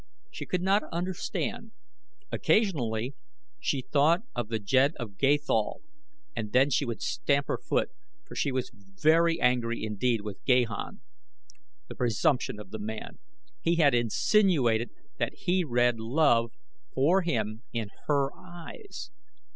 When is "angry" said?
9.39-9.83